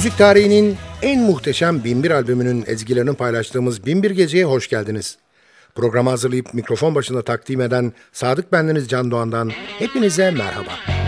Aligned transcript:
Müzik 0.00 0.18
tarihinin 0.18 0.76
en 1.02 1.20
muhteşem 1.20 1.84
Binbir 1.84 2.10
albümünün 2.10 2.64
ezgilerini 2.66 3.14
paylaştığımız 3.14 3.86
Binbir 3.86 4.10
Gece'ye 4.10 4.44
hoş 4.44 4.68
geldiniz. 4.68 5.18
Programı 5.74 6.10
hazırlayıp 6.10 6.54
mikrofon 6.54 6.94
başında 6.94 7.22
takdim 7.22 7.60
eden 7.60 7.92
Sadık 8.12 8.52
Bendeniz 8.52 8.88
Can 8.88 9.10
Doğan'dan 9.10 9.50
hepinize 9.78 10.30
merhaba. 10.30 10.72
Merhaba. 10.88 10.99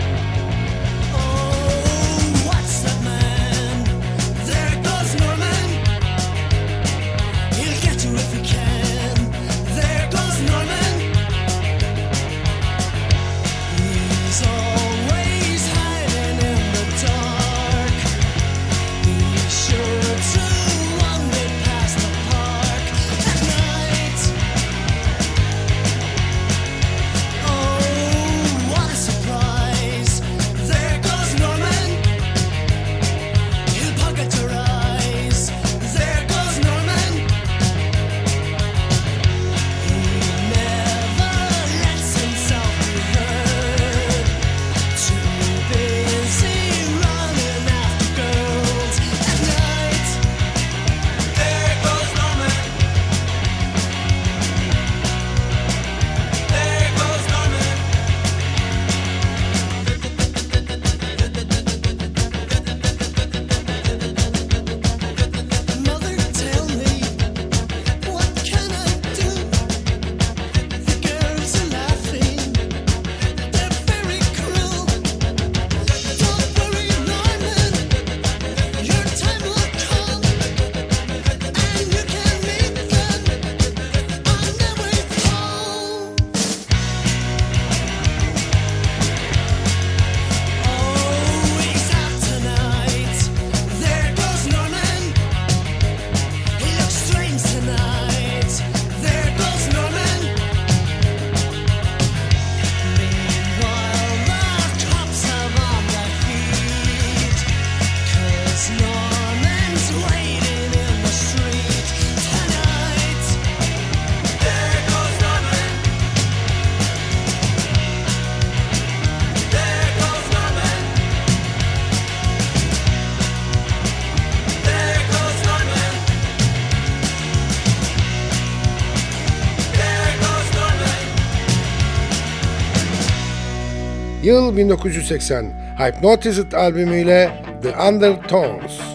Yıl 134.23 134.57
1980. 134.57 135.45
Hypnotized 135.79 136.51
albümüyle 136.51 137.31
The 137.61 137.69
Undertones. 137.69 138.92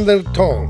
undertone. 0.00 0.69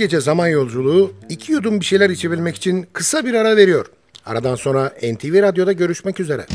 gece 0.00 0.20
zaman 0.20 0.48
yolculuğu 0.48 1.12
iki 1.28 1.52
yudum 1.52 1.80
bir 1.80 1.84
şeyler 1.84 2.10
içebilmek 2.10 2.56
için 2.56 2.86
kısa 2.92 3.24
bir 3.24 3.34
ara 3.34 3.56
veriyor. 3.56 3.86
Aradan 4.26 4.54
sonra 4.54 4.92
NTV 5.02 5.42
Radyo'da 5.42 5.72
görüşmek 5.72 6.20
üzere. 6.20 6.46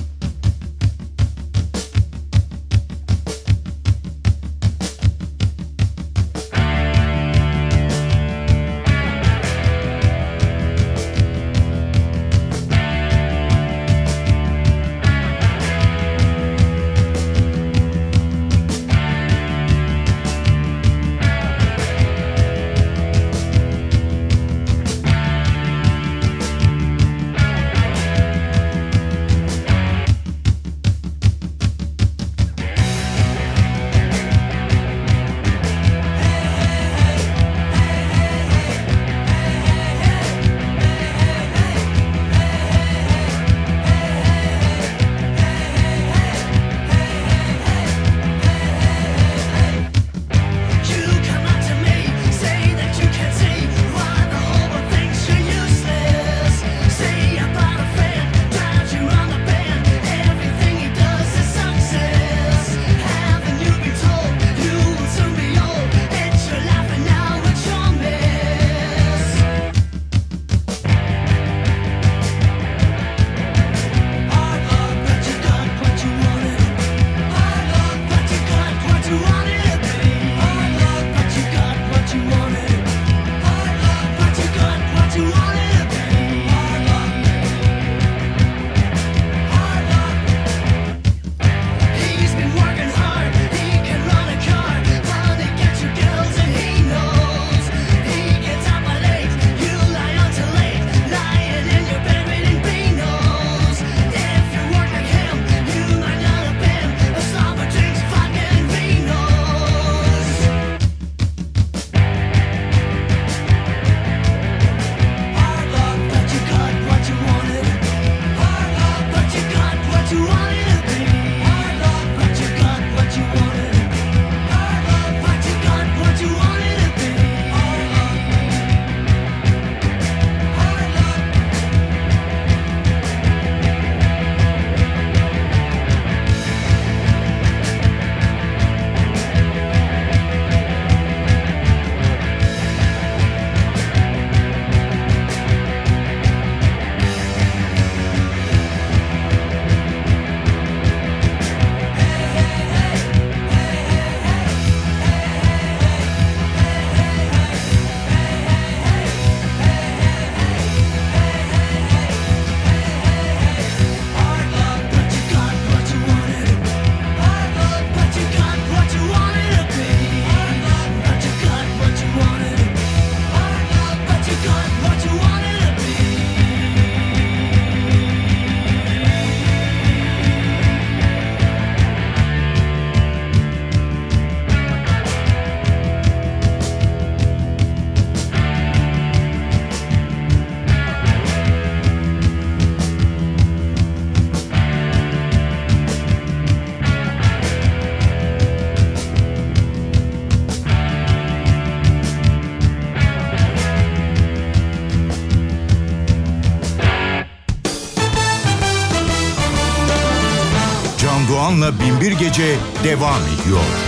bir 212.06 212.12
gece 212.12 212.56
devam 212.84 213.22
ediyor. 213.22 213.85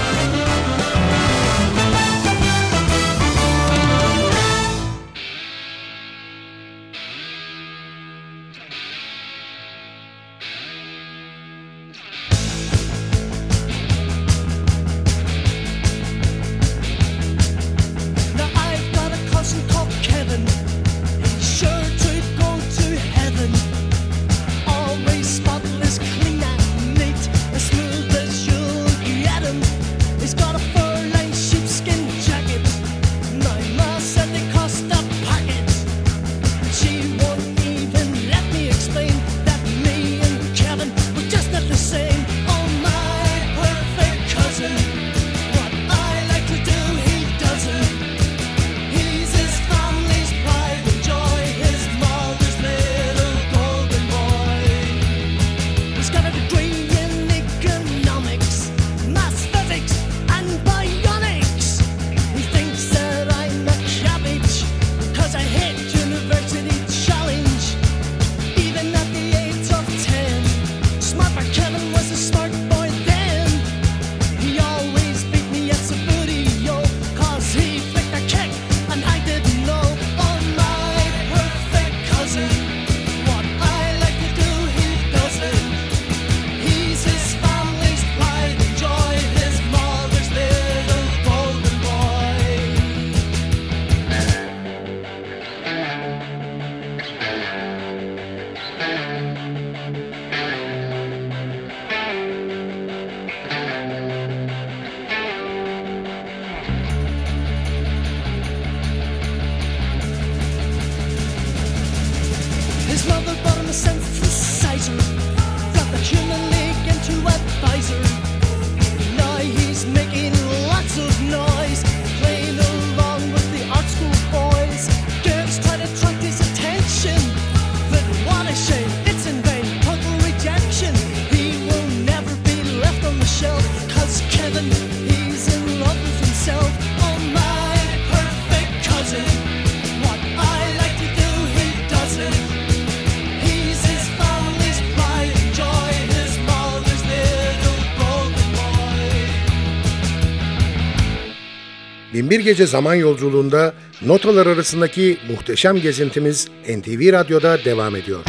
21 152.27 152.39
Gece 152.45 152.67
Zaman 152.67 152.95
Yolculuğunda 152.95 153.73
notalar 154.01 154.47
arasındaki 154.47 155.17
muhteşem 155.29 155.77
gezintimiz 155.81 156.47
NTV 156.67 157.13
Radyo'da 157.13 157.65
devam 157.65 157.95
ediyor. 157.95 158.23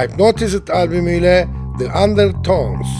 Hypnotized 0.00 0.68
albümüyle 0.68 1.48
The 1.78 1.86
Undertones. 2.04 2.99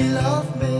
She 0.00 0.08
loved 0.08 0.62
me. 0.62 0.79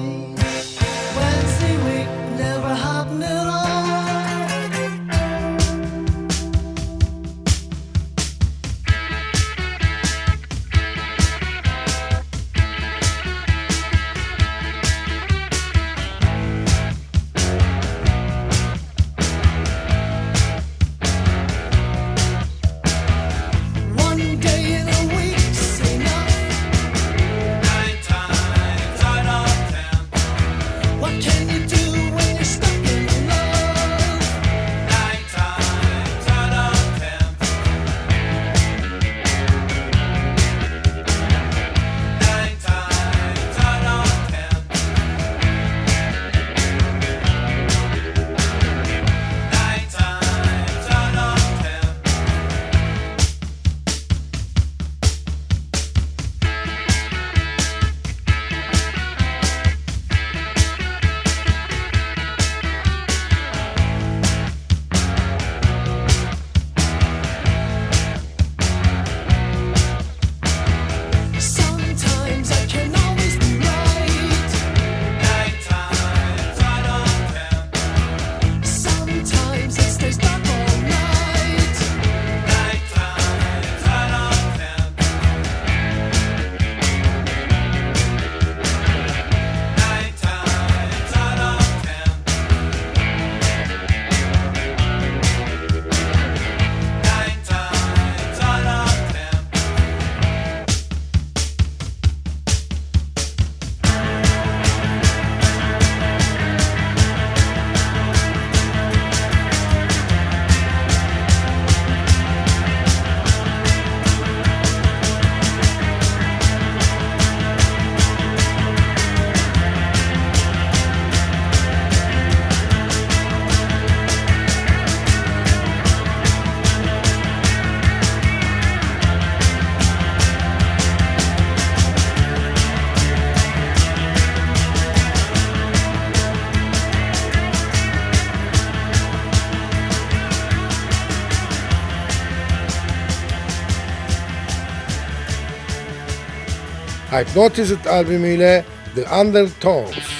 Hypnotized 147.11 147.87
albümüyle 147.87 148.64
The 148.94 149.05
Undertones. 149.20 150.19